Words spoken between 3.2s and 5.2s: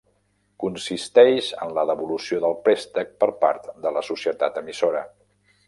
per part de la societat emissora.